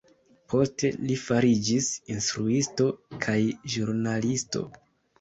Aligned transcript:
Poste, 0.53 0.89
li 1.09 1.17
fariĝis 1.25 1.91
instruisto 2.15 2.91
kaj 3.29 3.39
ĵurnalisto. 3.77 4.69